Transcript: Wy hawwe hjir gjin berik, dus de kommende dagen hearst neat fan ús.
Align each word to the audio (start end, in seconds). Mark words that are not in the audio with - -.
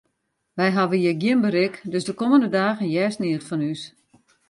Wy 0.57 0.67
hawwe 0.75 0.95
hjir 1.01 1.17
gjin 1.21 1.39
berik, 1.45 1.75
dus 1.91 2.05
de 2.07 2.13
kommende 2.19 2.49
dagen 2.59 2.89
hearst 2.93 3.19
neat 3.21 3.43
fan 3.49 3.65
ús. 3.71 3.81